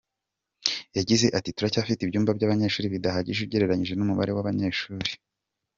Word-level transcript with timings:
Yagize 0.97 1.25
ati 1.37 1.49
“Turacyafite 1.55 1.99
ibyumba 2.03 2.31
by’amashuri 2.37 2.93
bidahagije 2.93 3.39
ugereranije 3.43 3.93
n’umubare 3.95 4.31
w’abanyeshuri. 4.33 5.11